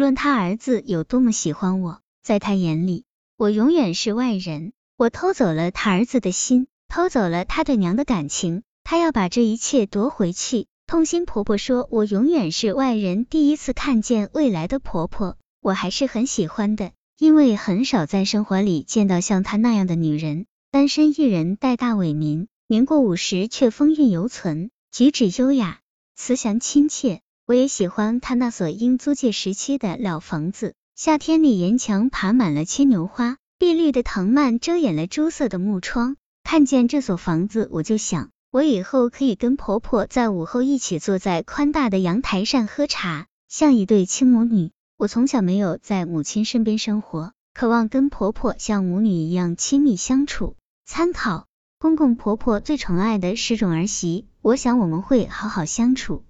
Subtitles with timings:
[0.00, 3.04] 无论他儿子有多么喜欢我，在他眼里，
[3.36, 4.72] 我永远是外人。
[4.96, 10.68] 我偷走了他儿子的心，偷走了他对娘的感情，他要把这一切夺回去。
[10.86, 20.46] 痛心婆婆说：“我永远是外人。”第一次看见未来的婆婆，我还是很喜欢的，因为很少在生活里见到像她那样的女人。
[20.70, 25.80] 单身一人带大伟民，年过五十却风韵犹存，举止优雅，
[26.16, 27.20] 慈祥亲切。
[27.50, 36.14] 我也喜欢他那所英租界时期的老房子，夏天里沿墙爬满了牵牛花，碧绿的藤蔓遮掩了朱色的木窗。
[36.44, 44.70] 看见这所房子，我就想，我以后可以跟婆婆在午后一起坐在宽大的阳台上喝茶，像一对亲母女。
[44.96, 50.54] 我从小没有在母亲身边生活，渴望跟婆婆像母女一样亲密相处。
[50.86, 51.48] 参考
[51.80, 56.22] 公公婆婆最宠爱的十种儿媳，我想我们会好好相处。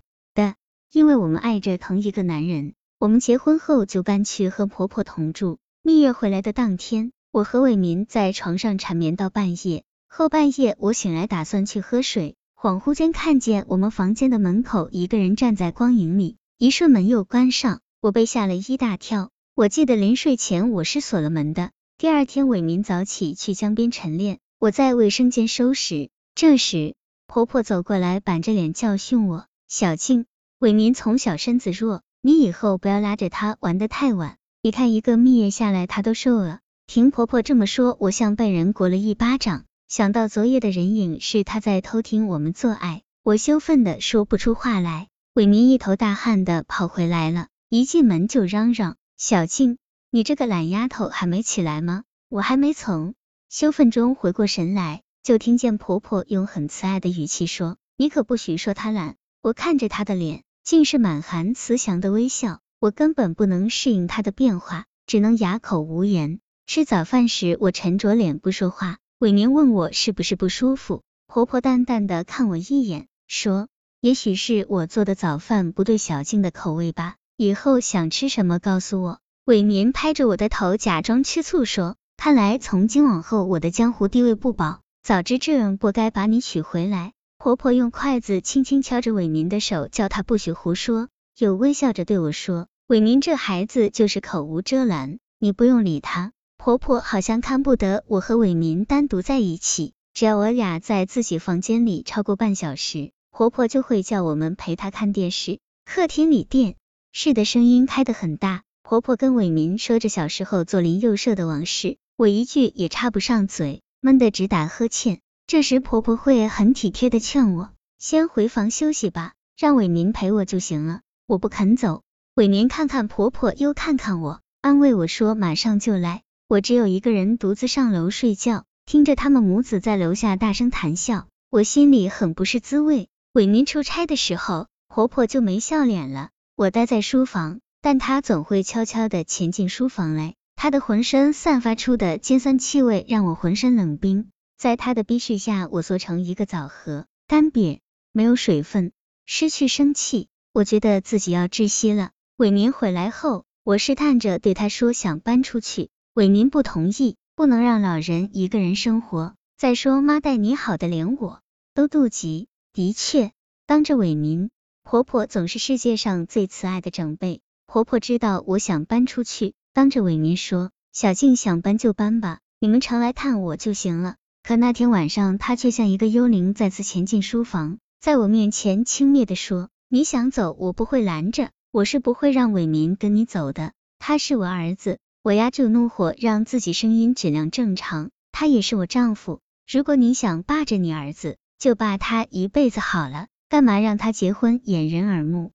[0.93, 5.59] 因为我们爱着同一个男人，我们结婚后就搬去和婆婆同住。
[5.83, 9.85] 蜜月回来的当天，我和伟民在床上缠绵到半夜。
[10.09, 19.31] 后半夜我醒来，打算去喝水，恍惚间看见我们房间的门口一个人站在光影里，一瞬门又关上，我被吓了一大跳。
[19.55, 21.71] 我记得临睡前我是锁了门的。
[21.99, 26.11] 第二天，伟民早起去江边晨练，我在卫生间收拾。
[26.35, 26.97] 这时，
[27.29, 30.27] 婆婆走过来，板着脸教训我：“小静。”
[30.61, 34.37] 伟民从小身子弱，你以后不要拉着他玩的太晚。
[34.61, 36.61] 你看一个蜜月下来，他都瘦了。
[36.87, 39.65] 听婆婆这么说，我像被人掴了一巴掌。
[39.89, 45.09] 想到昨夜的人影是他在偷听我们做爱，我羞愤的说不出话来。
[45.33, 49.79] 伟民一头大汗的跑回来了，一进门就嚷嚷：“小静，
[50.11, 53.15] 你这个懒丫头还没起来吗？”我还没从
[53.49, 60.43] 羞愤中回过神来，就听见婆婆用很慈爱的语气说：“你可不许说她懒。”我看着她的脸。
[60.71, 66.39] 竟是满含慈祥的微笑，我根本不能适应他的变化，只能哑口无言。
[66.65, 68.99] 吃早饭时，我沉着脸不说话。
[69.19, 73.67] 伟明问我是不是不舒服，婆婆淡淡的看我一眼，说
[74.01, 91.09] ：“也许是我做的早饭不对小静的口味吧，以后想吃什么告诉我。”伟民拍着我的头，假装吃醋说：“看来从今往后我的江湖地位不保，早知这样，不该把你娶回来。”婆婆用筷子轻轻敲着伟民的手，叫他不许胡说，
[91.39, 105.61] 又微笑着对我说：“伟民这孩子就是口无遮拦，你不用理他。”婆婆好像看不得我和伟民单独在一起，只要我俩在自己房间里超过半小时，婆婆就会叫我们陪她看电视。
[105.87, 106.77] 客厅里电
[107.11, 115.23] 视的声音开得很大，婆婆跟伟民说着小时候左邻右舍的往事，我一句也插不上嘴，闷得直打呵欠。
[115.51, 121.01] 这时婆婆会很体贴的劝我，先回房休息吧，让伟民陪我就行了。
[121.27, 122.05] 我不肯走，
[122.37, 126.23] 伟民看看婆婆，又看看我，安慰我说马上就来。
[126.47, 133.09] 我只有一个人独自上楼睡觉，听着他们母子在楼下大声谈笑，我心里很不是滋味。
[133.33, 136.29] 伟民出差的时候，婆婆就没笑脸了。
[136.55, 144.29] 我待在书房，但她总会悄悄的潜进书房来，她的浑身散发出的尖酸气味让我浑身冷冰。
[144.61, 147.81] 在他的逼视下，我缩成一个枣核，干瘪，
[148.13, 148.93] 没有水分，
[149.25, 150.29] 失去生气。
[150.53, 152.11] 我觉得自己要窒息了。
[152.37, 159.35] 伟民回来后，我试探着对他说想搬出去，伟民不同意，不能让老人一个人生活。
[159.57, 161.41] 再说妈待你好的，连我
[161.73, 162.49] 都妒忌。
[162.75, 163.33] 的确，
[163.65, 164.51] 当着伟民，
[164.83, 167.41] 婆婆总是世界上最慈爱的长辈。
[167.65, 174.17] 婆婆知道我想搬出去，当着伟民说：“小静想搬就搬吧，你们常来看我就行了。”
[174.51, 183.71] 可那天晚上，他却像一个幽灵再次潜进书房，在我面前轻蔑的说：“你想走，我不会拦着，我是不会让伟民跟你走的。
[184.01, 188.11] 他是我儿子。”我压住怒火，让自己声音质量正常。
[188.33, 189.39] 他也是我丈夫。
[189.71, 195.53] 如果你想霸着你儿子，就霸他一辈子好了，干嘛让他结婚掩人耳目？